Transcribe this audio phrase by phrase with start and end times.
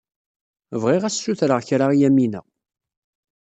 [0.81, 2.41] Bɣiɣ ad as-ssutreɣ kra i Yamina.